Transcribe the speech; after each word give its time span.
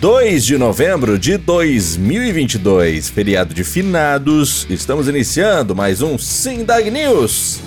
2 0.00 0.46
de 0.46 0.56
novembro 0.56 1.18
de 1.18 1.36
2022, 1.36 3.08
feriado 3.08 3.52
de 3.52 3.64
finados. 3.64 4.64
Estamos 4.70 5.08
iniciando 5.08 5.74
mais 5.74 6.00
um 6.00 6.16
Sindag 6.16 6.88
News. 6.88 7.60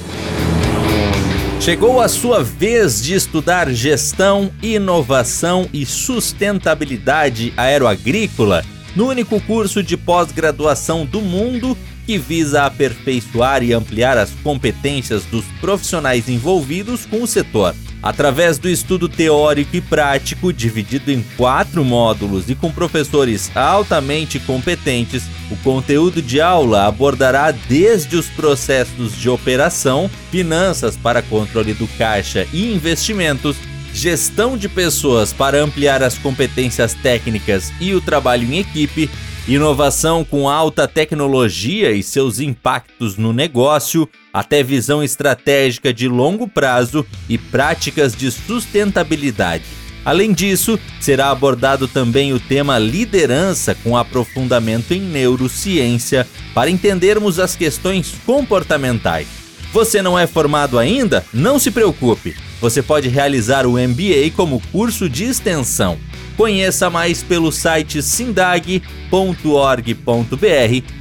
Chegou 1.59 1.99
a 1.99 2.07
sua 2.07 2.41
vez 2.41 3.03
de 3.03 3.15
estudar 3.15 3.69
gestão, 3.73 4.49
inovação 4.63 5.67
e 5.73 5.85
sustentabilidade 5.85 7.53
aeroagrícola 7.57 8.63
no 8.95 9.09
único 9.09 9.37
curso 9.41 9.83
de 9.83 9.97
pós-graduação 9.97 11.05
do 11.05 11.19
mundo 11.19 11.77
que 12.05 12.17
visa 12.17 12.63
aperfeiçoar 12.63 13.61
e 13.61 13.73
ampliar 13.73 14.17
as 14.17 14.29
competências 14.41 15.25
dos 15.25 15.43
profissionais 15.59 16.29
envolvidos 16.29 17.05
com 17.05 17.23
o 17.23 17.27
setor. 17.27 17.75
Através 18.03 18.57
do 18.57 18.67
estudo 18.67 19.07
teórico 19.07 19.75
e 19.75 19.81
prático, 19.81 20.51
dividido 20.51 21.11
em 21.11 21.23
quatro 21.37 21.85
módulos 21.85 22.49
e 22.49 22.55
com 22.55 22.71
professores 22.71 23.55
altamente 23.55 24.39
competentes, 24.39 25.23
o 25.51 25.55
conteúdo 25.57 26.19
de 26.19 26.41
aula 26.41 26.87
abordará 26.87 27.51
desde 27.51 28.15
os 28.15 28.27
processos 28.27 29.15
de 29.15 29.29
operação, 29.29 30.09
finanças 30.31 30.97
para 30.97 31.21
controle 31.21 31.73
do 31.75 31.87
caixa 31.89 32.47
e 32.51 32.73
investimentos, 32.73 33.55
gestão 33.93 34.57
de 34.57 34.67
pessoas 34.67 35.31
para 35.31 35.61
ampliar 35.61 36.01
as 36.01 36.17
competências 36.17 36.95
técnicas 36.95 37.71
e 37.79 37.93
o 37.93 38.01
trabalho 38.01 38.51
em 38.51 38.57
equipe, 38.57 39.11
inovação 39.47 40.23
com 40.23 40.47
alta 40.47 40.87
tecnologia 40.87 41.91
e 41.91 42.03
seus 42.03 42.39
impactos 42.39 43.17
no 43.17 43.33
negócio, 43.33 44.07
até 44.31 44.61
visão 44.61 45.03
estratégica 45.03 45.93
de 45.93 46.07
longo 46.07 46.47
prazo 46.47 47.05
e 47.27 47.37
práticas 47.37 48.15
de 48.15 48.31
sustentabilidade. 48.31 49.63
Além 50.03 50.33
disso, 50.33 50.79
será 50.99 51.29
abordado 51.29 51.87
também 51.87 52.33
o 52.33 52.39
tema 52.39 52.79
liderança 52.79 53.75
com 53.75 53.95
aprofundamento 53.95 54.93
em 54.93 54.99
neurociência 54.99 56.27
para 56.55 56.71
entendermos 56.71 57.39
as 57.39 57.55
questões 57.55 58.15
comportamentais. 58.25 59.27
Você 59.71 60.01
não 60.01 60.17
é 60.17 60.27
formado 60.27 60.77
ainda? 60.77 61.23
Não 61.33 61.57
se 61.57 61.71
preocupe. 61.71 62.35
Você 62.59 62.81
pode 62.81 63.07
realizar 63.09 63.65
o 63.65 63.73
MBA 63.73 64.31
como 64.35 64.61
curso 64.71 65.07
de 65.07 65.23
extensão. 65.25 65.97
Conheça 66.37 66.89
mais 66.89 67.21
pelo 67.21 67.51
site 67.51 68.01
sindag.org.br 68.01 68.81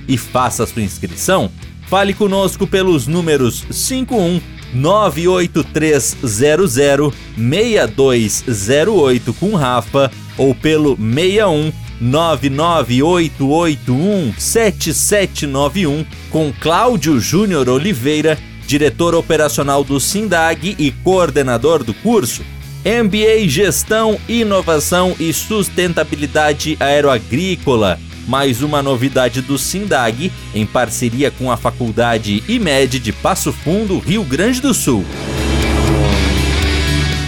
e 0.08 0.18
faça 0.18 0.66
sua 0.66 0.82
inscrição. 0.82 1.48
Fale 1.88 2.12
conosco 2.14 2.66
pelos 2.66 3.06
números 3.06 3.64
51 3.70 4.40
98300 4.72 7.12
6208 7.36 9.34
com 9.34 9.54
Rafa 9.54 10.10
ou 10.38 10.54
pelo 10.54 10.96
61 10.96 11.70
99881 12.00 14.32
7791 14.38 16.06
com 16.30 16.50
Cláudio 16.60 17.20
Júnior 17.20 17.68
Oliveira, 17.68 18.38
diretor 18.66 19.14
operacional 19.14 19.84
do 19.84 20.00
Sindag 20.00 20.74
e 20.78 20.90
coordenador 20.90 21.84
do 21.84 21.92
curso. 21.92 22.42
MBA 22.84 23.46
Gestão, 23.46 24.18
Inovação 24.26 25.14
e 25.20 25.34
Sustentabilidade 25.34 26.78
Aeroagrícola. 26.80 28.00
Mais 28.26 28.62
uma 28.62 28.82
novidade 28.82 29.42
do 29.42 29.58
Sindag, 29.58 30.32
em 30.54 30.64
parceria 30.64 31.30
com 31.30 31.52
a 31.52 31.58
Faculdade 31.58 32.42
IMED 32.48 32.98
de 32.98 33.12
Passo 33.12 33.52
Fundo, 33.52 33.98
Rio 33.98 34.24
Grande 34.24 34.62
do 34.62 34.72
Sul. 34.72 35.04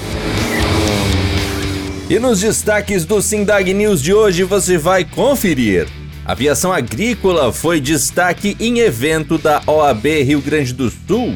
E 2.07 2.19
nos 2.19 2.39
destaques 2.39 3.03
do 3.03 3.19
Sindag 3.21 3.73
News 3.73 4.01
de 4.01 4.13
hoje 4.13 4.43
você 4.43 4.77
vai 4.77 5.03
conferir. 5.03 5.87
Aviação 6.23 6.71
agrícola 6.71 7.51
foi 7.51 7.79
destaque 7.79 8.55
em 8.59 8.79
evento 8.79 9.37
da 9.37 9.61
OAB 9.65 10.05
Rio 10.23 10.41
Grande 10.41 10.73
do 10.73 10.91
Sul. 10.91 11.35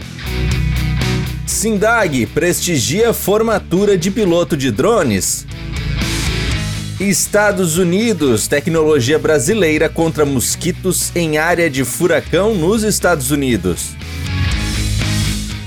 Sindag 1.45 2.27
prestigia 2.27 3.13
formatura 3.13 3.97
de 3.97 4.11
piloto 4.11 4.55
de 4.55 4.71
drones. 4.71 5.47
Estados 6.99 7.77
Unidos, 7.77 8.49
tecnologia 8.49 9.17
brasileira 9.17 9.87
contra 9.87 10.25
mosquitos 10.25 11.15
em 11.15 11.37
área 11.37 11.69
de 11.69 11.85
furacão 11.85 12.53
nos 12.53 12.83
Estados 12.83 13.31
Unidos. 13.31 13.91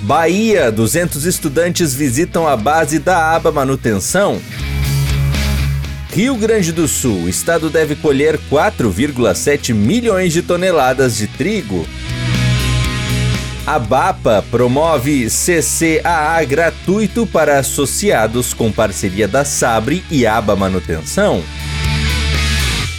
Bahia, 0.03 0.71
200 0.71 1.25
estudantes 1.25 1.95
visitam 1.95 2.47
a 2.47 2.55
base 2.55 2.99
da 2.99 3.35
aba 3.35 3.51
manutenção. 3.51 4.43
Rio 6.13 6.37
Grande 6.37 6.71
do 6.71 6.87
Sul, 6.87 7.23
o 7.23 7.29
estado 7.31 7.71
deve 7.71 7.97
colher 7.97 8.39
4,7 8.51 9.73
milhões 9.73 10.35
de 10.35 10.43
toneladas 10.43 11.17
de 11.17 11.27
trigo. 11.29 11.87
A 13.65 13.79
BAPA 13.79 14.45
promove 14.51 15.29
CCAA 15.29 16.45
gratuito 16.45 17.25
para 17.25 17.61
associados 17.61 18.53
com 18.53 18.73
parceria 18.73 19.29
da 19.29 19.45
Sabre 19.45 20.05
e 20.11 20.27
Aba 20.27 20.57
Manutenção. 20.57 21.45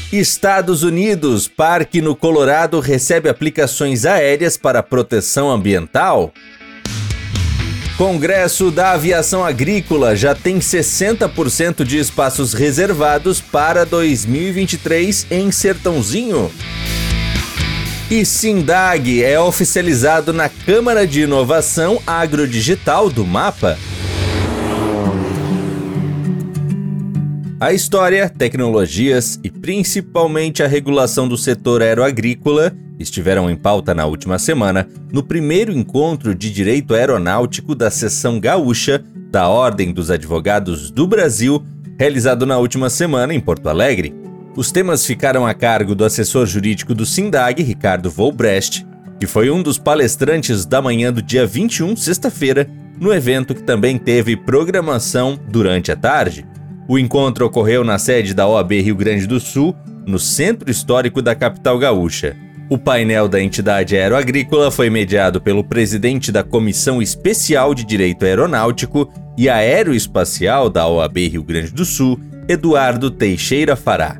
Estados 0.09 0.81
Unidos, 0.81 1.49
Parque 1.49 2.01
no 2.01 2.15
Colorado 2.15 2.79
recebe 2.79 3.27
aplicações 3.27 4.05
aéreas 4.05 4.55
para 4.55 4.81
proteção 4.81 5.51
ambiental. 5.51 6.31
Congresso 7.97 8.71
da 8.71 8.91
Aviação 8.91 9.43
Agrícola 9.43 10.15
já 10.15 10.33
tem 10.33 10.59
60% 10.59 11.83
de 11.83 11.97
espaços 11.97 12.53
reservados 12.53 13.41
para 13.41 13.85
2023 13.85 15.27
em 15.29 15.51
Sertãozinho. 15.51 16.49
E 18.11 18.25
Sindag 18.25 19.23
é 19.23 19.39
oficializado 19.39 20.33
na 20.33 20.49
Câmara 20.49 21.07
de 21.07 21.21
Inovação 21.21 22.01
Agrodigital 22.05 23.09
do 23.09 23.25
Mapa. 23.25 23.77
A 27.59 27.71
história, 27.71 28.27
tecnologias 28.27 29.39
e 29.41 29.49
principalmente 29.49 30.61
a 30.61 30.67
regulação 30.67 31.29
do 31.29 31.37
setor 31.37 31.81
aeroagrícola 31.81 32.75
estiveram 32.99 33.49
em 33.49 33.55
pauta 33.55 33.95
na 33.95 34.05
última 34.05 34.37
semana 34.37 34.87
no 35.11 35.23
primeiro 35.23 35.71
encontro 35.71 36.35
de 36.35 36.51
direito 36.51 36.93
aeronáutico 36.93 37.73
da 37.73 37.89
seção 37.89 38.37
gaúcha 38.37 39.03
da 39.31 39.47
Ordem 39.47 39.93
dos 39.93 40.11
Advogados 40.11 40.91
do 40.91 41.07
Brasil, 41.07 41.65
realizado 41.97 42.45
na 42.45 42.57
última 42.57 42.89
semana 42.89 43.33
em 43.33 43.39
Porto 43.39 43.69
Alegre. 43.69 44.13
Os 44.55 44.71
temas 44.71 45.03
ficaram 45.03 45.47
a 45.47 45.53
cargo 45.53 45.95
do 45.95 46.05
assessor 46.05 46.45
jurídico 46.45 46.93
do 46.93 47.07
SINDAG, 47.07 47.63
Ricardo 47.63 48.11
Volbrecht, 48.11 48.85
que 49.19 49.25
foi 49.25 49.49
um 49.49 49.63
dos 49.63 49.79
palestrantes 49.79 50.63
da 50.63 50.79
manhã 50.79 51.11
do 51.11 51.23
dia 51.23 51.45
21, 51.45 51.95
sexta-feira, 51.95 52.69
no 52.99 53.11
evento 53.11 53.55
que 53.55 53.63
também 53.63 53.97
teve 53.97 54.37
programação 54.37 55.39
durante 55.49 55.91
a 55.91 55.95
tarde. 55.95 56.45
O 56.87 56.99
encontro 56.99 57.47
ocorreu 57.47 57.83
na 57.83 57.97
sede 57.97 58.33
da 58.35 58.47
OAB 58.47 58.73
Rio 58.73 58.95
Grande 58.95 59.25
do 59.25 59.39
Sul, 59.39 59.75
no 60.05 60.19
centro 60.19 60.69
histórico 60.69 61.19
da 61.19 61.33
capital 61.33 61.79
gaúcha. 61.79 62.35
O 62.69 62.77
painel 62.77 63.27
da 63.27 63.41
entidade 63.41 63.95
aeroagrícola 63.97 64.69
foi 64.69 64.89
mediado 64.89 65.41
pelo 65.41 65.63
presidente 65.63 66.31
da 66.31 66.43
Comissão 66.43 67.01
Especial 67.01 67.73
de 67.73 67.83
Direito 67.83 68.23
Aeronáutico 68.23 69.11
e 69.35 69.49
Aeroespacial 69.49 70.69
da 70.69 70.87
OAB 70.87 71.17
Rio 71.27 71.43
Grande 71.43 71.71
do 71.71 71.85
Sul, 71.85 72.19
Eduardo 72.47 73.09
Teixeira 73.09 73.75
Fará. 73.75 74.19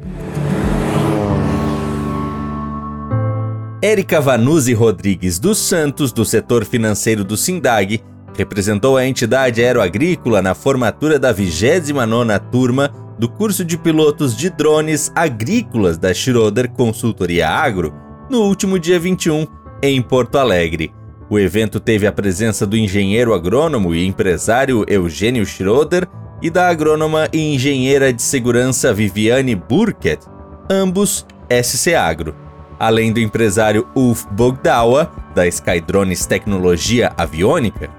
Érica 3.81 4.21
Vanuzzi 4.21 4.73
Rodrigues 4.73 5.39
dos 5.39 5.57
Santos, 5.57 6.13
do 6.13 6.23
setor 6.23 6.63
financeiro 6.63 7.25
do 7.25 7.35
Sindag, 7.35 8.01
representou 8.33 8.95
a 8.95 9.05
entidade 9.05 9.61
aeroagrícola 9.61 10.41
na 10.41 10.55
formatura 10.55 11.19
da 11.19 11.33
29ª 11.33 12.39
turma 12.49 12.89
do 13.19 13.27
curso 13.27 13.65
de 13.65 13.77
pilotos 13.77 14.37
de 14.37 14.49
drones 14.49 15.11
agrícolas 15.13 15.97
da 15.97 16.13
Schroeder 16.13 16.69
Consultoria 16.71 17.49
Agro, 17.49 17.93
no 18.29 18.43
último 18.43 18.79
dia 18.79 18.97
21, 18.97 19.45
em 19.81 20.01
Porto 20.01 20.37
Alegre. 20.37 20.93
O 21.29 21.37
evento 21.37 21.77
teve 21.77 22.07
a 22.07 22.11
presença 22.11 22.65
do 22.65 22.77
engenheiro 22.77 23.33
agrônomo 23.33 23.93
e 23.93 24.05
empresário 24.05 24.85
Eugênio 24.87 25.45
Schroeder 25.45 26.07
e 26.43 26.49
da 26.49 26.67
agrônoma 26.67 27.29
e 27.31 27.55
engenheira 27.55 28.11
de 28.11 28.21
segurança 28.21 28.93
Viviane 28.93 29.55
Burkett, 29.55 30.27
ambos 30.69 31.25
SC 31.49 31.95
Agro. 31.95 32.35
além 32.77 33.13
do 33.13 33.19
empresário 33.19 33.87
Ulf 33.95 34.25
Bogdawa, 34.29 35.09
da 35.33 35.47
Skydrones 35.47 36.25
Tecnologia 36.25 37.13
Aviônica. 37.17 37.89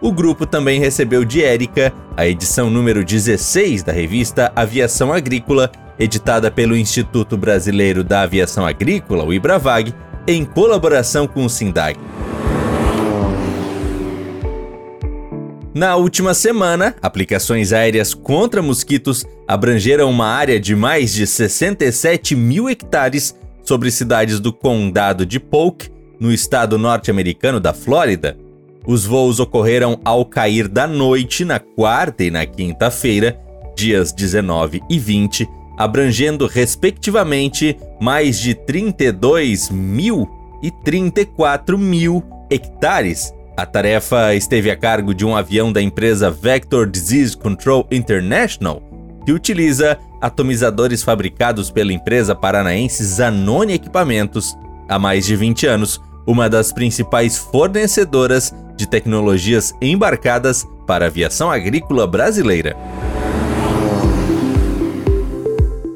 O 0.00 0.10
grupo 0.10 0.44
também 0.44 0.80
recebeu 0.80 1.24
de 1.24 1.40
Erika 1.40 1.92
a 2.16 2.26
edição 2.26 2.68
número 2.68 3.04
16 3.04 3.84
da 3.84 3.92
revista 3.92 4.50
Aviação 4.56 5.12
Agrícola, 5.12 5.70
editada 6.00 6.50
pelo 6.50 6.76
Instituto 6.76 7.36
Brasileiro 7.36 8.02
da 8.02 8.22
Aviação 8.22 8.66
Agrícola, 8.66 9.24
o 9.24 9.32
IBRAVAG, 9.32 9.94
em 10.26 10.44
colaboração 10.44 11.28
com 11.28 11.44
o 11.44 11.50
SINDAG. 11.50 11.96
Na 15.74 15.96
última 15.96 16.34
semana, 16.34 16.94
aplicações 17.02 17.72
aéreas 17.72 18.14
contra 18.14 18.62
mosquitos 18.62 19.26
abrangeram 19.46 20.08
uma 20.08 20.28
área 20.28 20.60
de 20.60 20.76
mais 20.76 21.12
de 21.12 21.26
67 21.26 22.36
mil 22.36 22.70
hectares 22.70 23.34
sobre 23.64 23.90
cidades 23.90 24.38
do 24.38 24.52
condado 24.52 25.26
de 25.26 25.40
Polk, 25.40 25.90
no 26.20 26.30
estado 26.30 26.78
norte-americano 26.78 27.58
da 27.58 27.74
Flórida. 27.74 28.38
Os 28.86 29.04
voos 29.04 29.40
ocorreram 29.40 29.98
ao 30.04 30.24
cair 30.24 30.68
da 30.68 30.86
noite 30.86 31.44
na 31.44 31.58
quarta 31.58 32.22
e 32.22 32.30
na 32.30 32.46
quinta-feira, 32.46 33.36
dias 33.74 34.12
19 34.12 34.80
e 34.88 34.96
20, 34.96 35.48
abrangendo 35.76 36.46
respectivamente 36.46 37.76
mais 38.00 38.38
de 38.38 38.54
32 38.54 39.70
mil 39.70 40.28
e 40.62 40.70
34 40.70 41.76
mil 41.76 42.22
hectares. 42.48 43.34
A 43.56 43.64
tarefa 43.64 44.34
esteve 44.34 44.68
a 44.68 44.76
cargo 44.76 45.14
de 45.14 45.24
um 45.24 45.36
avião 45.36 45.72
da 45.72 45.80
empresa 45.80 46.28
Vector 46.28 46.90
Disease 46.90 47.36
Control 47.36 47.86
International, 47.88 48.82
que 49.24 49.30
utiliza 49.30 49.96
atomizadores 50.20 51.04
fabricados 51.04 51.70
pela 51.70 51.92
empresa 51.92 52.34
paranaense 52.34 53.04
Zanoni 53.04 53.74
Equipamentos 53.74 54.56
há 54.88 54.98
mais 54.98 55.24
de 55.24 55.36
20 55.36 55.66
anos, 55.68 56.00
uma 56.26 56.50
das 56.50 56.72
principais 56.72 57.38
fornecedoras 57.38 58.52
de 58.76 58.88
tecnologias 58.88 59.72
embarcadas 59.80 60.66
para 60.84 61.04
a 61.04 61.08
aviação 61.08 61.48
agrícola 61.48 62.08
brasileira. 62.08 62.76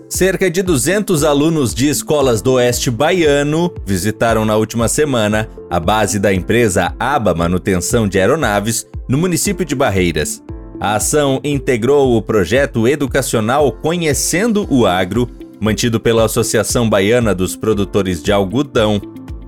Cerca 0.09 0.51
de 0.51 0.63
200 0.63 1.23
alunos 1.23 1.75
de 1.75 1.87
escolas 1.87 2.41
do 2.41 2.53
Oeste 2.55 2.91
Baiano 2.91 3.71
visitaram 3.85 4.43
na 4.43 4.57
última 4.57 4.89
semana 4.89 5.47
a 5.69 5.79
base 5.79 6.19
da 6.19 6.33
empresa 6.33 6.95
ABA 6.99 7.35
Manutenção 7.35 8.09
de 8.09 8.19
Aeronaves 8.19 8.87
no 9.07 9.19
município 9.19 9.67
de 9.67 9.75
Barreiras. 9.75 10.43
A 10.81 10.95
ação 10.95 11.39
integrou 11.45 12.17
o 12.17 12.23
projeto 12.23 12.89
educacional 12.89 13.71
Conhecendo 13.71 14.67
o 14.73 14.87
Agro, 14.87 15.29
mantido 15.61 16.01
pela 16.01 16.25
Associação 16.25 16.89
Baiana 16.89 17.35
dos 17.35 17.55
Produtores 17.55 18.23
de 18.23 18.33
Algodão. 18.33 19.03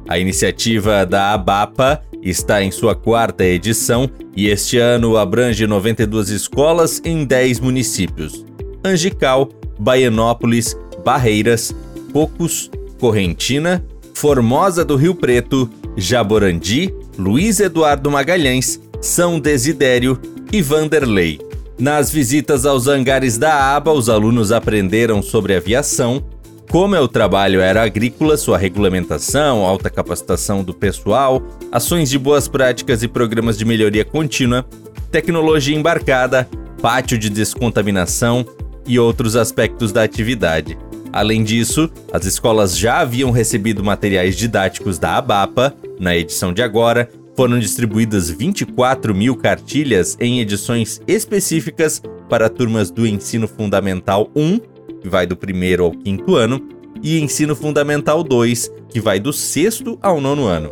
A 0.06 0.18
iniciativa 0.18 1.06
da 1.06 1.32
ABAPA 1.32 2.02
está 2.22 2.62
em 2.62 2.70
sua 2.70 2.94
quarta 2.94 3.44
edição 3.44 4.10
e 4.36 4.48
este 4.48 4.76
ano 4.76 5.16
abrange 5.16 5.66
92 5.66 6.28
escolas 6.28 7.00
em 7.02 7.24
10 7.24 7.60
municípios: 7.60 8.44
Angical, 8.84 9.48
Baianópolis, 9.80 10.76
Barreiras, 11.02 11.74
Cocos, 12.12 12.70
Correntina, 13.00 13.84
Formosa 14.14 14.84
do 14.84 14.94
Rio 14.94 15.14
Preto, 15.14 15.70
Jaborandi, 15.96 16.94
Luiz 17.18 17.58
Eduardo 17.58 18.10
Magalhães, 18.10 18.78
São 19.00 19.40
Desidério 19.40 20.20
e 20.52 20.60
Vanderlei. 20.60 21.40
Nas 21.78 22.10
visitas 22.10 22.66
aos 22.66 22.86
hangares 22.86 23.38
da 23.38 23.74
ABA, 23.74 23.90
os 23.92 24.10
alunos 24.10 24.52
aprenderam 24.52 25.22
sobre 25.22 25.56
aviação, 25.56 26.22
como 26.70 26.94
é 26.94 27.00
o 27.00 27.08
trabalho 27.08 27.62
aeroagrícola, 27.62 28.36
sua 28.36 28.58
regulamentação, 28.58 29.64
alta 29.64 29.88
capacitação 29.88 30.62
do 30.62 30.74
pessoal, 30.74 31.42
ações 31.72 32.10
de 32.10 32.18
boas 32.18 32.46
práticas 32.46 33.02
e 33.02 33.08
programas 33.08 33.56
de 33.56 33.64
melhoria 33.64 34.04
contínua, 34.04 34.64
tecnologia 35.10 35.74
embarcada, 35.74 36.46
pátio 36.80 37.16
de 37.16 37.30
descontaminação 37.30 38.46
e 38.86 38.98
outros 38.98 39.36
aspectos 39.36 39.92
da 39.92 40.02
atividade. 40.02 40.78
Além 41.12 41.42
disso, 41.42 41.90
as 42.12 42.24
escolas 42.24 42.76
já 42.78 43.00
haviam 43.00 43.30
recebido 43.30 43.82
materiais 43.82 44.36
didáticos 44.36 44.98
da 44.98 45.16
ABAPA 45.16 45.74
na 45.98 46.16
edição 46.16 46.52
de 46.52 46.62
agora 46.62 47.08
foram 47.36 47.58
distribuídas 47.58 48.30
24 48.30 49.14
mil 49.14 49.34
cartilhas 49.36 50.16
em 50.20 50.40
edições 50.40 51.00
específicas 51.06 52.02
para 52.28 52.48
turmas 52.48 52.90
do 52.90 53.06
Ensino 53.06 53.48
Fundamental 53.48 54.30
1, 54.36 54.60
que 55.00 55.08
vai 55.08 55.26
do 55.26 55.36
primeiro 55.36 55.84
ao 55.84 55.90
quinto 55.90 56.36
ano, 56.36 56.68
e 57.02 57.18
Ensino 57.18 57.56
Fundamental 57.56 58.22
2, 58.22 58.70
que 58.88 59.00
vai 59.00 59.18
do 59.18 59.32
sexto 59.32 59.98
ao 60.02 60.20
nono 60.20 60.44
ano. 60.44 60.70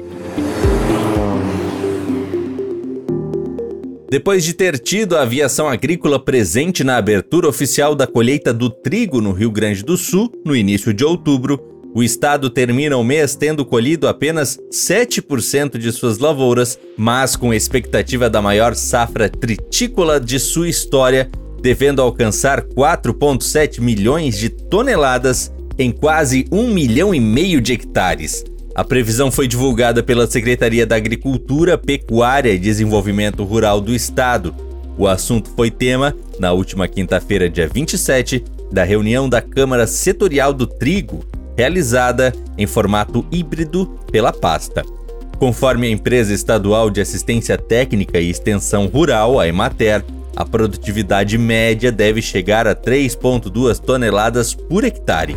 Depois 4.10 4.42
de 4.42 4.54
ter 4.54 4.78
tido 4.78 5.18
a 5.18 5.22
aviação 5.22 5.68
agrícola 5.68 6.18
presente 6.18 6.82
na 6.82 6.96
abertura 6.96 7.46
oficial 7.46 7.94
da 7.94 8.06
colheita 8.06 8.54
do 8.54 8.70
trigo 8.70 9.20
no 9.20 9.32
Rio 9.32 9.50
Grande 9.50 9.84
do 9.84 9.98
Sul, 9.98 10.32
no 10.46 10.56
início 10.56 10.94
de 10.94 11.04
outubro, 11.04 11.60
o 11.94 12.02
estado 12.02 12.48
termina 12.48 12.96
o 12.96 13.04
mês 13.04 13.36
tendo 13.36 13.66
colhido 13.66 14.08
apenas 14.08 14.58
7% 14.72 15.76
de 15.76 15.92
suas 15.92 16.16
lavouras, 16.18 16.78
mas 16.96 17.36
com 17.36 17.52
expectativa 17.52 18.30
da 18.30 18.40
maior 18.40 18.74
safra 18.74 19.28
tritícola 19.28 20.18
de 20.18 20.38
sua 20.38 20.70
história, 20.70 21.30
devendo 21.60 22.00
alcançar 22.00 22.62
4,7 22.62 23.78
milhões 23.78 24.38
de 24.38 24.48
toneladas 24.48 25.52
em 25.78 25.92
quase 25.92 26.46
um 26.50 26.72
milhão 26.72 27.14
e 27.14 27.20
meio 27.20 27.60
de 27.60 27.74
hectares. 27.74 28.42
A 28.78 28.84
previsão 28.84 29.28
foi 29.28 29.48
divulgada 29.48 30.04
pela 30.04 30.24
Secretaria 30.28 30.86
da 30.86 30.94
Agricultura, 30.94 31.76
Pecuária 31.76 32.52
e 32.52 32.58
Desenvolvimento 32.60 33.42
Rural 33.42 33.80
do 33.80 33.92
Estado. 33.92 34.54
O 34.96 35.08
assunto 35.08 35.50
foi 35.56 35.68
tema, 35.68 36.14
na 36.38 36.52
última 36.52 36.86
quinta-feira, 36.86 37.50
dia 37.50 37.66
27, 37.66 38.44
da 38.70 38.84
reunião 38.84 39.28
da 39.28 39.42
Câmara 39.42 39.84
Setorial 39.84 40.52
do 40.52 40.64
Trigo, 40.64 41.24
realizada 41.56 42.32
em 42.56 42.68
formato 42.68 43.26
híbrido 43.32 43.98
pela 44.12 44.32
pasta. 44.32 44.84
Conforme 45.40 45.88
a 45.88 45.90
empresa 45.90 46.32
estadual 46.32 46.88
de 46.88 47.00
assistência 47.00 47.58
técnica 47.58 48.20
e 48.20 48.30
extensão 48.30 48.86
rural, 48.86 49.40
a 49.40 49.48
Emater, 49.48 50.04
a 50.36 50.44
produtividade 50.44 51.36
média 51.36 51.90
deve 51.90 52.22
chegar 52.22 52.68
a 52.68 52.76
3,2 52.76 53.80
toneladas 53.80 54.54
por 54.54 54.84
hectare. 54.84 55.34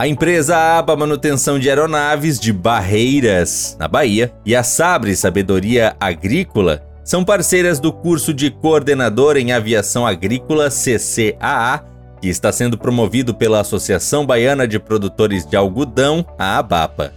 A 0.00 0.08
empresa 0.08 0.56
ABA 0.56 0.96
Manutenção 0.96 1.58
de 1.58 1.68
Aeronaves 1.68 2.40
de 2.40 2.54
Barreiras, 2.54 3.76
na 3.78 3.86
Bahia, 3.86 4.32
e 4.46 4.56
a 4.56 4.62
Sabre 4.62 5.14
Sabedoria 5.14 5.94
Agrícola 6.00 6.82
são 7.04 7.22
parceiras 7.22 7.78
do 7.78 7.92
curso 7.92 8.32
de 8.32 8.50
Coordenador 8.50 9.36
em 9.36 9.52
Aviação 9.52 10.06
Agrícola 10.06 10.70
CCAA 10.70 11.84
que 12.18 12.30
está 12.30 12.50
sendo 12.50 12.78
promovido 12.78 13.34
pela 13.34 13.60
Associação 13.60 14.24
Baiana 14.24 14.66
de 14.66 14.78
Produtores 14.78 15.44
de 15.44 15.54
Algodão, 15.54 16.24
a 16.38 16.56
ABAPA. 16.56 17.12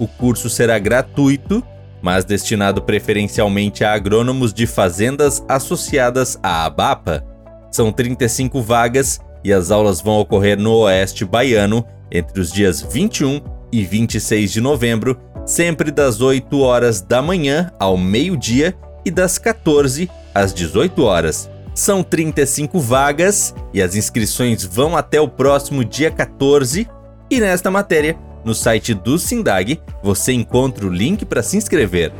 O 0.00 0.08
curso 0.08 0.50
será 0.50 0.76
gratuito, 0.76 1.62
mas 2.02 2.24
destinado 2.24 2.82
preferencialmente 2.82 3.84
a 3.84 3.92
agrônomos 3.92 4.52
de 4.52 4.66
fazendas 4.66 5.40
associadas 5.48 6.36
à 6.42 6.64
ABAPA. 6.64 7.24
São 7.70 7.92
35 7.92 8.60
vagas 8.60 9.20
e 9.44 9.52
as 9.52 9.70
aulas 9.70 10.00
vão 10.00 10.18
ocorrer 10.18 10.58
no 10.58 10.78
Oeste 10.78 11.24
Baiano 11.24 11.86
entre 12.10 12.40
os 12.40 12.52
dias 12.52 12.80
21 12.80 13.40
e 13.72 13.82
26 13.84 14.52
de 14.52 14.60
novembro, 14.60 15.18
sempre 15.44 15.90
das 15.90 16.20
8 16.20 16.60
horas 16.60 17.00
da 17.00 17.20
manhã 17.20 17.70
ao 17.78 17.96
meio-dia 17.96 18.74
e 19.04 19.10
das 19.10 19.38
14 19.38 20.10
às 20.34 20.54
18 20.54 21.02
horas. 21.02 21.50
São 21.74 22.02
35 22.02 22.78
vagas 22.78 23.54
e 23.72 23.82
as 23.82 23.96
inscrições 23.96 24.64
vão 24.64 24.96
até 24.96 25.20
o 25.20 25.28
próximo 25.28 25.84
dia 25.84 26.10
14. 26.10 26.88
E 27.28 27.40
nesta 27.40 27.70
matéria, 27.70 28.16
no 28.44 28.54
site 28.54 28.94
do 28.94 29.18
Sindag, 29.18 29.80
você 30.02 30.32
encontra 30.32 30.86
o 30.86 30.90
link 30.90 31.24
para 31.24 31.42
se 31.42 31.56
inscrever. 31.56 32.12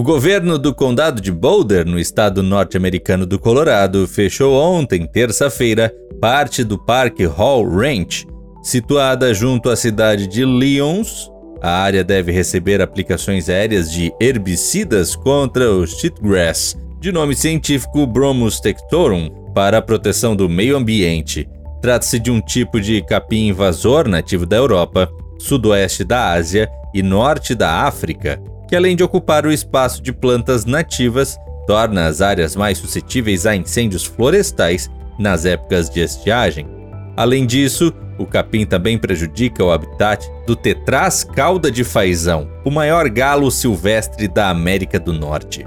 O 0.00 0.02
governo 0.02 0.58
do 0.58 0.74
condado 0.74 1.20
de 1.20 1.30
Boulder, 1.30 1.84
no 1.84 1.98
estado 1.98 2.42
norte-americano 2.42 3.26
do 3.26 3.38
Colorado, 3.38 4.08
fechou 4.08 4.54
ontem, 4.54 5.06
terça-feira, 5.06 5.94
parte 6.18 6.64
do 6.64 6.78
Parque 6.78 7.26
Hall 7.26 7.68
Ranch, 7.68 8.26
situada 8.62 9.34
junto 9.34 9.68
à 9.68 9.76
cidade 9.76 10.26
de 10.26 10.42
Lyons, 10.42 11.30
a 11.60 11.82
área 11.82 12.02
deve 12.02 12.32
receber 12.32 12.80
aplicações 12.80 13.50
aéreas 13.50 13.92
de 13.92 14.10
herbicidas 14.18 15.14
contra 15.14 15.70
o 15.70 15.86
cheatgrass, 15.86 16.78
de 16.98 17.12
nome 17.12 17.34
científico 17.34 18.06
Bromus 18.06 18.58
tectorum, 18.58 19.28
para 19.54 19.76
a 19.76 19.82
proteção 19.82 20.34
do 20.34 20.48
meio 20.48 20.78
ambiente. 20.78 21.46
Trata-se 21.82 22.18
de 22.18 22.30
um 22.30 22.40
tipo 22.40 22.80
de 22.80 23.02
capim 23.02 23.48
invasor 23.48 24.08
nativo 24.08 24.46
da 24.46 24.56
Europa, 24.56 25.10
sudoeste 25.38 26.04
da 26.04 26.32
Ásia 26.32 26.70
e 26.94 27.02
norte 27.02 27.54
da 27.54 27.82
África, 27.82 28.40
que 28.70 28.76
além 28.76 28.94
de 28.94 29.02
ocupar 29.02 29.44
o 29.44 29.50
espaço 29.50 30.00
de 30.00 30.12
plantas 30.12 30.64
nativas, 30.64 31.36
torna 31.66 32.06
as 32.06 32.22
áreas 32.22 32.54
mais 32.54 32.78
suscetíveis 32.78 33.44
a 33.44 33.56
incêndios 33.56 34.04
florestais 34.04 34.88
nas 35.18 35.44
épocas 35.44 35.90
de 35.90 35.98
estiagem. 35.98 36.68
Além 37.16 37.46
disso, 37.46 37.92
o 38.16 38.24
capim 38.24 38.64
também 38.64 38.96
prejudica 38.96 39.64
o 39.64 39.72
habitat 39.72 40.24
do 40.46 40.54
tetraz 40.54 41.24
cauda 41.24 41.68
de 41.68 41.82
fazão, 41.82 42.48
o 42.64 42.70
maior 42.70 43.08
galo 43.10 43.50
silvestre 43.50 44.28
da 44.28 44.50
América 44.50 45.00
do 45.00 45.12
Norte. 45.12 45.64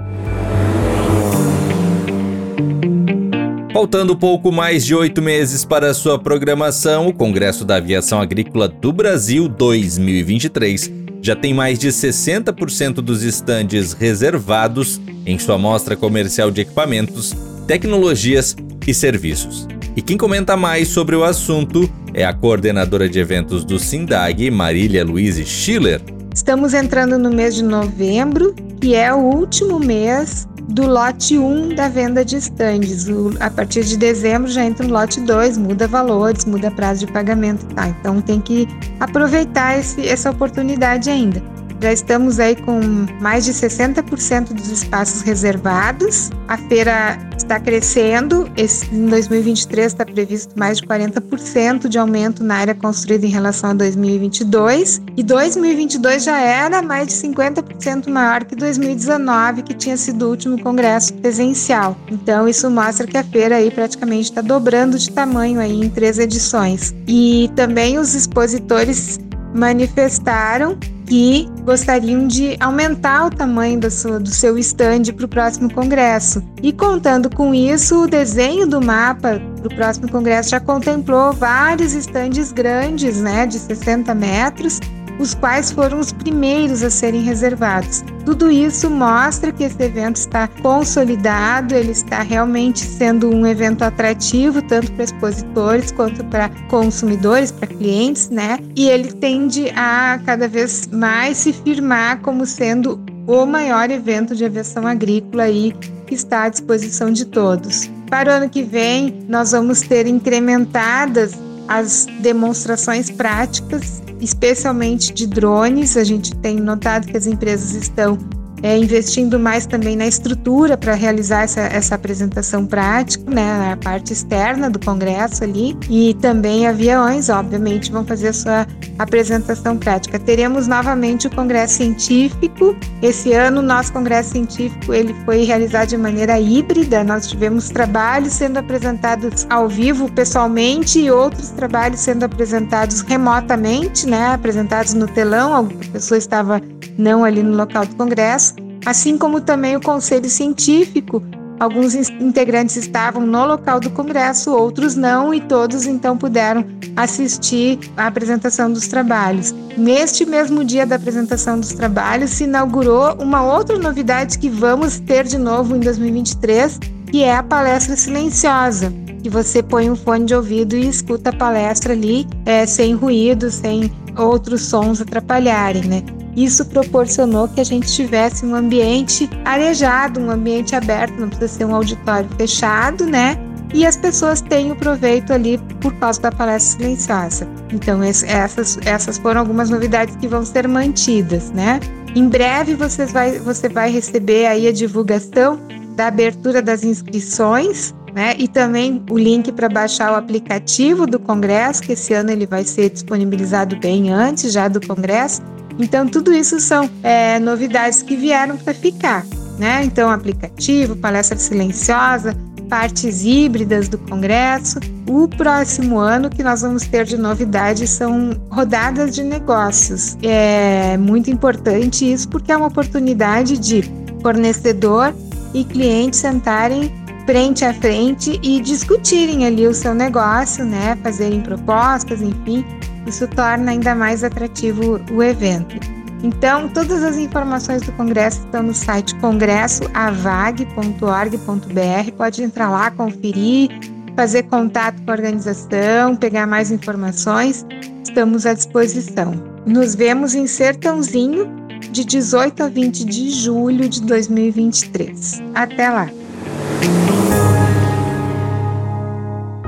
Faltando 3.70 4.16
pouco 4.16 4.50
mais 4.50 4.82
de 4.82 4.94
oito 4.94 5.20
meses 5.20 5.62
para 5.62 5.92
sua 5.92 6.18
programação, 6.18 7.08
o 7.08 7.12
Congresso 7.12 7.66
da 7.66 7.76
Aviação 7.76 8.18
Agrícola 8.18 8.66
do 8.66 8.94
Brasil 8.94 9.46
2023 9.46 11.03
já 11.24 11.34
tem 11.34 11.54
mais 11.54 11.78
de 11.78 11.88
60% 11.88 12.96
dos 12.96 13.22
estandes 13.22 13.94
reservados 13.94 15.00
em 15.24 15.38
sua 15.38 15.56
mostra 15.56 15.96
comercial 15.96 16.50
de 16.50 16.60
equipamentos, 16.60 17.34
tecnologias 17.66 18.54
e 18.86 18.92
serviços. 18.92 19.66
E 19.96 20.02
quem 20.02 20.18
comenta 20.18 20.54
mais 20.54 20.88
sobre 20.88 21.16
o 21.16 21.24
assunto 21.24 21.90
é 22.12 22.26
a 22.26 22.34
coordenadora 22.34 23.08
de 23.08 23.18
eventos 23.18 23.64
do 23.64 23.78
SINDAG, 23.78 24.50
Marília 24.50 25.02
Luiz 25.02 25.36
Schiller. 25.48 26.02
Estamos 26.34 26.74
entrando 26.74 27.18
no 27.18 27.30
mês 27.30 27.54
de 27.54 27.62
novembro, 27.62 28.54
que 28.78 28.94
é 28.94 29.10
o 29.10 29.16
último 29.16 29.80
mês 29.80 30.46
do 30.68 30.86
lote 30.86 31.38
1 31.38 31.74
da 31.74 31.88
venda 31.88 32.24
de 32.24 32.36
estandes. 32.36 33.06
a 33.40 33.50
partir 33.50 33.84
de 33.84 33.96
dezembro 33.96 34.50
já 34.50 34.64
entra 34.64 34.86
no 34.86 34.92
lote 34.92 35.20
2, 35.20 35.58
muda 35.58 35.86
valores, 35.86 36.44
muda 36.44 36.70
prazo 36.70 37.06
de 37.06 37.12
pagamento, 37.12 37.66
tá? 37.74 37.88
Então 37.88 38.20
tem 38.20 38.40
que 38.40 38.66
aproveitar 39.00 39.78
esse, 39.78 40.06
essa 40.06 40.30
oportunidade 40.30 41.10
ainda. 41.10 41.42
Já 41.80 41.92
estamos 41.92 42.40
aí 42.40 42.56
com 42.56 42.80
mais 43.20 43.44
de 43.44 43.52
60% 43.52 44.54
dos 44.54 44.70
espaços 44.70 45.20
reservados. 45.20 46.30
A 46.48 46.56
feira 46.56 47.18
está 47.44 47.60
crescendo. 47.60 48.50
Esse, 48.56 48.92
em 48.92 49.06
2023 49.06 49.86
está 49.86 50.04
previsto 50.04 50.58
mais 50.58 50.78
de 50.78 50.86
40% 50.86 51.88
de 51.88 51.98
aumento 51.98 52.42
na 52.42 52.56
área 52.56 52.74
construída 52.74 53.26
em 53.26 53.30
relação 53.30 53.70
a 53.70 53.74
2022. 53.74 55.00
E 55.16 55.22
2022 55.22 56.24
já 56.24 56.40
era 56.40 56.82
mais 56.82 57.08
de 57.08 57.14
50% 57.14 58.08
maior 58.08 58.44
que 58.44 58.56
2019, 58.56 59.62
que 59.62 59.74
tinha 59.74 59.96
sido 59.96 60.26
o 60.26 60.30
último 60.30 60.60
congresso 60.60 61.14
presencial. 61.14 61.96
Então 62.10 62.48
isso 62.48 62.70
mostra 62.70 63.06
que 63.06 63.16
a 63.16 63.24
feira 63.24 63.56
aí 63.56 63.70
praticamente 63.70 64.30
está 64.30 64.40
dobrando 64.40 64.98
de 64.98 65.10
tamanho 65.10 65.60
aí 65.60 65.84
em 65.84 65.88
três 65.88 66.18
edições. 66.18 66.94
E 67.06 67.50
também 67.54 67.98
os 67.98 68.14
expositores 68.14 69.18
manifestaram 69.54 70.76
que 71.06 71.48
gostariam 71.64 72.26
de 72.26 72.56
aumentar 72.60 73.26
o 73.26 73.30
tamanho 73.30 73.80
do 73.80 73.90
seu, 73.90 74.18
do 74.18 74.28
seu 74.28 74.58
stand 74.58 75.04
para 75.14 75.24
o 75.24 75.28
próximo 75.28 75.72
congresso. 75.72 76.42
E 76.62 76.72
contando 76.72 77.28
com 77.28 77.54
isso, 77.54 78.04
o 78.04 78.06
desenho 78.06 78.66
do 78.66 78.80
mapa 78.80 79.40
para 79.56 79.66
o 79.66 79.74
próximo 79.74 80.10
congresso 80.10 80.50
já 80.50 80.60
contemplou 80.60 81.32
vários 81.32 81.94
estandes 81.94 82.52
grandes, 82.52 83.20
né, 83.20 83.46
de 83.46 83.58
60 83.58 84.14
metros, 84.14 84.80
os 85.18 85.34
quais 85.34 85.70
foram 85.70 86.00
os 86.00 86.12
primeiros 86.12 86.82
a 86.82 86.90
serem 86.90 87.22
reservados. 87.22 88.04
Tudo 88.24 88.50
isso 88.50 88.90
mostra 88.90 89.52
que 89.52 89.64
esse 89.64 89.82
evento 89.82 90.16
está 90.16 90.48
consolidado, 90.48 91.74
ele 91.74 91.92
está 91.92 92.22
realmente 92.22 92.80
sendo 92.80 93.30
um 93.30 93.46
evento 93.46 93.82
atrativo 93.82 94.62
tanto 94.62 94.90
para 94.92 95.04
expositores 95.04 95.92
quanto 95.92 96.24
para 96.24 96.48
consumidores, 96.68 97.52
para 97.52 97.68
clientes, 97.68 98.30
né? 98.30 98.58
E 98.74 98.88
ele 98.88 99.12
tende 99.12 99.70
a 99.76 100.18
cada 100.24 100.48
vez 100.48 100.86
mais 100.88 101.38
se 101.38 101.52
firmar 101.52 102.20
como 102.20 102.46
sendo 102.46 102.98
o 103.26 103.46
maior 103.46 103.90
evento 103.90 104.34
de 104.34 104.44
aviação 104.44 104.86
agrícola 104.86 105.44
aí 105.44 105.74
que 106.06 106.14
está 106.14 106.44
à 106.44 106.48
disposição 106.48 107.10
de 107.10 107.24
todos. 107.24 107.90
Para 108.08 108.30
o 108.30 108.34
ano 108.34 108.48
que 108.48 108.62
vem, 108.62 109.24
nós 109.28 109.52
vamos 109.52 109.80
ter 109.80 110.06
incrementadas 110.06 111.34
as 111.68 112.06
demonstrações 112.20 113.10
práticas 113.10 114.02
especialmente 114.20 115.12
de 115.12 115.26
drones. 115.26 115.96
A 115.96 116.04
gente 116.04 116.34
tem 116.36 116.56
notado 116.56 117.06
que 117.06 117.16
as 117.16 117.26
empresas 117.26 117.74
estão 117.74 118.18
é, 118.64 118.78
investindo 118.78 119.38
mais 119.38 119.66
também 119.66 119.94
na 119.94 120.06
estrutura 120.06 120.74
para 120.74 120.94
realizar 120.94 121.42
essa, 121.42 121.60
essa 121.60 121.96
apresentação 121.96 122.64
prática, 122.64 123.30
né, 123.30 123.72
a 123.72 123.76
parte 123.76 124.14
externa 124.14 124.70
do 124.70 124.78
congresso 124.78 125.44
ali, 125.44 125.76
e 125.90 126.14
também 126.14 126.66
aviões, 126.66 127.28
obviamente, 127.28 127.92
vão 127.92 128.06
fazer 128.06 128.28
a 128.28 128.32
sua 128.32 128.66
apresentação 128.98 129.76
prática. 129.76 130.18
Teremos 130.18 130.66
novamente 130.66 131.26
o 131.26 131.30
congresso 131.30 131.74
científico. 131.74 132.74
Esse 133.02 133.34
ano, 133.34 133.60
o 133.60 133.62
nosso 133.62 133.92
congresso 133.92 134.30
científico 134.30 134.94
ele 134.94 135.14
foi 135.26 135.44
realizado 135.44 135.90
de 135.90 135.98
maneira 135.98 136.40
híbrida. 136.40 137.04
Nós 137.04 137.26
tivemos 137.26 137.68
trabalhos 137.68 138.32
sendo 138.32 138.56
apresentados 138.56 139.46
ao 139.50 139.68
vivo, 139.68 140.10
pessoalmente, 140.10 141.00
e 141.00 141.10
outros 141.10 141.50
trabalhos 141.50 142.00
sendo 142.00 142.24
apresentados 142.24 143.02
remotamente, 143.02 144.06
né, 144.06 144.28
apresentados 144.28 144.94
no 144.94 145.06
telão. 145.06 145.54
A 145.54 145.92
pessoa 145.92 146.16
estava 146.16 146.62
não 146.96 147.24
ali 147.24 147.42
no 147.42 147.56
local 147.56 147.86
do 147.86 147.96
congresso, 147.96 148.54
assim 148.84 149.16
como 149.16 149.40
também 149.40 149.76
o 149.76 149.80
conselho 149.80 150.28
científico. 150.28 151.22
Alguns 151.60 151.94
integrantes 151.94 152.76
estavam 152.76 153.24
no 153.24 153.46
local 153.46 153.78
do 153.78 153.88
congresso, 153.90 154.50
outros 154.52 154.96
não, 154.96 155.32
e 155.32 155.40
todos 155.40 155.86
então 155.86 156.18
puderam 156.18 156.64
assistir 156.96 157.78
à 157.96 158.08
apresentação 158.08 158.72
dos 158.72 158.88
trabalhos. 158.88 159.54
Neste 159.76 160.26
mesmo 160.26 160.64
dia 160.64 160.84
da 160.84 160.96
apresentação 160.96 161.58
dos 161.58 161.72
trabalhos, 161.72 162.30
se 162.30 162.44
inaugurou 162.44 163.14
uma 163.20 163.42
outra 163.42 163.78
novidade 163.78 164.38
que 164.38 164.48
vamos 164.48 164.98
ter 164.98 165.24
de 165.24 165.38
novo 165.38 165.76
em 165.76 165.80
2023, 165.80 166.80
que 167.10 167.22
é 167.22 167.36
a 167.36 167.42
palestra 167.42 167.96
silenciosa 167.96 168.92
que 169.24 169.30
você 169.30 169.62
põe 169.62 169.88
um 169.88 169.96
fone 169.96 170.26
de 170.26 170.34
ouvido 170.34 170.76
e 170.76 170.86
escuta 170.86 171.30
a 171.30 171.32
palestra 171.32 171.94
ali 171.94 172.26
é, 172.44 172.66
sem 172.66 172.94
ruído, 172.94 173.50
sem 173.50 173.90
outros 174.18 174.60
sons 174.60 175.00
atrapalharem, 175.00 175.82
né? 175.84 176.02
Isso 176.36 176.64
proporcionou 176.64 177.48
que 177.48 177.60
a 177.60 177.64
gente 177.64 177.92
tivesse 177.92 178.44
um 178.44 178.54
ambiente 178.54 179.28
arejado, 179.44 180.20
um 180.20 180.30
ambiente 180.30 180.74
aberto, 180.74 181.18
não 181.18 181.28
precisa 181.28 181.48
ser 181.48 181.64
um 181.64 181.74
auditório 181.74 182.28
fechado, 182.36 183.06
né? 183.06 183.38
E 183.72 183.84
as 183.84 183.96
pessoas 183.96 184.40
têm 184.40 184.70
o 184.70 184.76
proveito 184.76 185.32
ali 185.32 185.58
por 185.80 185.92
causa 185.94 186.20
da 186.20 186.30
palestra 186.30 186.78
silenciosa. 186.78 187.48
Então, 187.72 188.00
essas, 188.02 188.78
essas 188.84 189.18
foram 189.18 189.40
algumas 189.40 189.68
novidades 189.68 190.14
que 190.16 190.28
vão 190.28 190.44
ser 190.44 190.68
mantidas, 190.68 191.50
né? 191.50 191.80
Em 192.14 192.28
breve 192.28 192.76
você 192.76 193.04
vai, 193.06 193.40
você 193.40 193.68
vai 193.68 193.90
receber 193.90 194.46
aí 194.46 194.68
a 194.68 194.72
divulgação 194.72 195.58
da 195.96 196.06
abertura 196.06 196.62
das 196.62 196.84
inscrições, 196.84 197.92
né? 198.14 198.36
E 198.38 198.46
também 198.46 199.02
o 199.10 199.18
link 199.18 199.50
para 199.50 199.68
baixar 199.68 200.12
o 200.12 200.14
aplicativo 200.14 201.04
do 201.04 201.18
Congresso, 201.18 201.82
que 201.82 201.92
esse 201.92 202.14
ano 202.14 202.30
ele 202.30 202.46
vai 202.46 202.62
ser 202.62 202.90
disponibilizado 202.90 203.76
bem 203.76 204.10
antes 204.12 204.52
já 204.52 204.68
do 204.68 204.80
Congresso. 204.86 205.42
Então, 205.78 206.06
tudo 206.06 206.32
isso 206.32 206.60
são 206.60 206.88
é, 207.02 207.38
novidades 207.38 208.02
que 208.02 208.16
vieram 208.16 208.56
para 208.56 208.74
ficar. 208.74 209.24
Né? 209.58 209.84
Então, 209.84 210.10
aplicativo, 210.10 210.96
palestra 210.96 211.38
silenciosa, 211.38 212.36
partes 212.68 213.24
híbridas 213.24 213.88
do 213.88 213.98
Congresso. 213.98 214.80
O 215.06 215.28
próximo 215.28 215.98
ano 215.98 216.30
que 216.30 216.42
nós 216.42 216.62
vamos 216.62 216.84
ter 216.86 217.04
de 217.04 217.16
novidade 217.16 217.86
são 217.86 218.30
rodadas 218.50 219.14
de 219.14 219.22
negócios. 219.22 220.16
É 220.22 220.96
muito 220.96 221.30
importante 221.30 222.10
isso 222.10 222.28
porque 222.28 222.50
é 222.50 222.56
uma 222.56 222.66
oportunidade 222.66 223.58
de 223.58 223.84
fornecedor 224.22 225.14
e 225.52 225.64
cliente 225.64 226.16
sentarem 226.16 226.92
frente 227.26 227.64
a 227.64 227.72
frente 227.72 228.38
e 228.42 228.60
discutirem 228.60 229.46
ali 229.46 229.66
o 229.66 229.74
seu 229.74 229.94
negócio, 229.94 230.64
né? 230.64 230.98
Fazerem 231.02 231.40
propostas, 231.40 232.20
enfim, 232.20 232.64
isso 233.06 233.28
torna 233.28 233.70
ainda 233.70 233.94
mais 233.94 234.24
atrativo 234.24 235.00
o 235.12 235.22
evento. 235.22 235.76
Então, 236.22 236.68
todas 236.68 237.02
as 237.02 237.18
informações 237.18 237.82
do 237.82 237.92
congresso 237.92 238.40
estão 238.40 238.62
no 238.62 238.72
site 238.72 239.14
congressoavag.org.br. 239.16 242.12
Pode 242.16 242.42
entrar 242.42 242.70
lá, 242.70 242.90
conferir, 242.90 243.68
fazer 244.16 244.44
contato 244.44 245.02
com 245.02 245.10
a 245.10 245.14
organização, 245.14 246.16
pegar 246.16 246.46
mais 246.46 246.70
informações. 246.70 247.66
Estamos 248.02 248.46
à 248.46 248.54
disposição. 248.54 249.34
Nos 249.66 249.94
vemos 249.94 250.34
em 250.34 250.46
Sertãozinho 250.46 251.46
de 251.92 252.04
18 252.04 252.62
a 252.62 252.68
20 252.68 253.04
de 253.04 253.28
julho 253.30 253.86
de 253.86 254.00
2023. 254.00 255.42
Até 255.54 255.90
lá! 255.90 256.08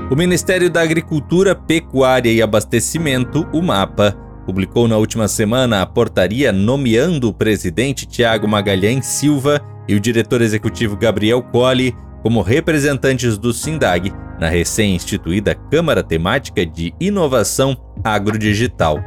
O 0.09 0.15
Ministério 0.15 0.71
da 0.71 0.83
Agricultura, 0.83 1.53
Pecuária 1.53 2.31
e 2.31 2.41
Abastecimento, 2.41 3.45
o 3.53 3.61
MAPA, 3.61 4.13
publicou 4.47 4.87
na 4.87 4.97
última 4.97 5.27
semana 5.27 5.83
a 5.83 5.87
portaria 5.87 6.53
nomeando 6.53 7.29
o 7.29 7.33
presidente 7.33 8.07
Tiago 8.07 8.47
Magalhães 8.47 9.05
Silva 9.05 9.61
e 9.89 9.97
o 9.97 10.01
diretor 10.01 10.43
executivo 10.43 10.97
Gabriel 10.97 11.43
Colli 11.43 11.93
como 12.23 12.41
representantes 12.41 13.37
do 13.37 13.53
SINDAG 13.53 14.13
na 14.39 14.49
recém-instituída 14.49 15.57
Câmara 15.57 16.05
Temática 16.05 16.65
de 16.65 16.95
Inovação 17.01 17.77
Agrodigital. 18.05 19.01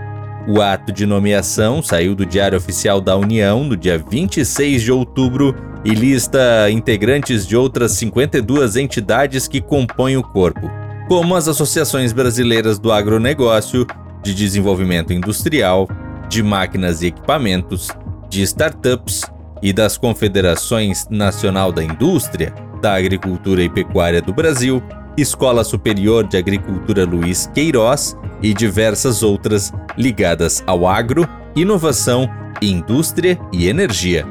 O 0.50 0.62
ato 0.62 0.91
de 0.91 1.06
nomeação 1.06 1.82
saiu 1.82 2.13
do 2.13 2.25
Diário 2.25 2.58
Oficial 2.58 3.00
da 3.00 3.15
União 3.15 3.63
no 3.63 3.77
dia 3.77 3.98
26 3.98 4.82
de 4.82 4.91
outubro 4.91 5.56
e 5.86 5.91
lista 5.91 6.70
integrantes 6.70 7.48
de 7.48 7.56
outras 7.56 7.94
52 7.94 8.75
entidades 8.75 9.48
que 9.48 9.62
compõem 9.62 10.18
o 10.18 10.24
corpo, 10.24 10.70
como 11.10 11.36
as 11.36 11.48
associações 11.48 12.13
brasileiras 12.13 12.78
do 12.78 12.92
agronegócio, 12.92 13.86
de 14.22 14.32
desenvolvimento 14.32 15.12
industrial, 15.12 15.88
de 16.30 16.44
máquinas 16.44 17.01
e 17.01 17.08
equipamentos, 17.08 17.88
de 18.30 18.44
startups 18.44 19.24
e 19.60 19.74
das 19.74 19.98
confederações 19.98 21.08
Nacional 21.10 21.72
da 21.72 21.84
Indústria, 21.84 22.54
da 22.80 22.94
Agricultura 22.94 23.63
e 23.63 23.70
Pecuária 23.70 24.22
do 24.22 24.32
Brasil, 24.32 24.84
Escola 25.18 25.63
Superior 25.63 26.28
de 26.28 26.38
Agricultura 26.38 27.06
Luiz 27.06 27.50
Queiroz 27.56 28.16
e 28.39 28.54
diversas 28.54 29.24
outras 29.24 29.74
ligadas 29.98 30.63
ao 30.68 30.88
agro, 30.88 31.28
inovação, 31.56 32.30
indústria 32.62 33.39
e 33.51 33.68
energia. 33.68 34.28